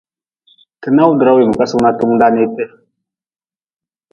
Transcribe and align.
Ti 0.81 0.89
nawdra 0.91 1.31
weem 1.35 1.53
kasug 1.59 1.81
na 1.83 1.91
tung 1.99 2.13
da 2.19 2.27
nii 2.33 2.49
ti. 2.55 2.65